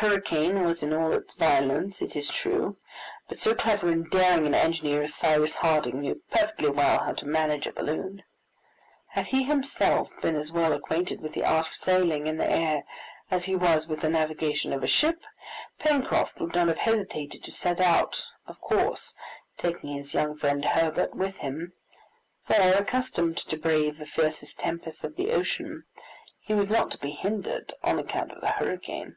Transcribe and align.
The 0.00 0.06
hurricane 0.06 0.64
was 0.64 0.82
in 0.82 0.94
all 0.94 1.12
its 1.12 1.34
violence, 1.34 2.00
it 2.00 2.16
is 2.16 2.30
true, 2.30 2.78
but 3.28 3.38
so 3.38 3.54
clever 3.54 3.88
and 3.90 4.10
daring 4.10 4.46
an 4.46 4.54
engineer 4.54 5.02
as 5.02 5.14
Cyrus 5.14 5.56
Harding 5.56 6.00
knew 6.00 6.22
perfectly 6.30 6.70
well 6.70 7.04
how 7.04 7.12
to 7.12 7.26
manage 7.26 7.66
a 7.66 7.72
balloon. 7.74 8.22
Had 9.08 9.26
he 9.26 9.42
himself 9.42 10.08
been 10.22 10.36
as 10.36 10.50
well 10.50 10.72
acquainted 10.72 11.20
with 11.20 11.34
the 11.34 11.44
art 11.44 11.66
of 11.66 11.74
sailing 11.74 12.26
in 12.26 12.38
the 12.38 12.50
air 12.50 12.84
as 13.30 13.44
he 13.44 13.54
was 13.54 13.86
with 13.88 14.00
the 14.00 14.08
navigation 14.08 14.72
of 14.72 14.82
a 14.82 14.86
ship, 14.86 15.20
Pencroft 15.78 16.40
would 16.40 16.54
not 16.54 16.68
have 16.68 16.78
hesitated 16.78 17.44
to 17.44 17.52
set 17.52 17.78
out, 17.78 18.24
of 18.46 18.58
course 18.62 19.14
taking 19.58 19.92
his 19.94 20.14
young 20.14 20.34
friend 20.34 20.64
Herbert 20.64 21.14
with 21.14 21.36
him; 21.38 21.74
for, 22.46 22.54
accustomed 22.54 23.36
to 23.36 23.58
brave 23.58 23.98
the 23.98 24.06
fiercest 24.06 24.58
tempests 24.60 25.04
of 25.04 25.16
the 25.16 25.30
ocean, 25.32 25.84
he 26.40 26.54
was 26.54 26.70
not 26.70 26.90
to 26.92 26.98
be 26.98 27.10
hindered 27.10 27.74
on 27.82 27.98
account 27.98 28.32
of 28.32 28.40
the 28.40 28.52
hurricane. 28.52 29.16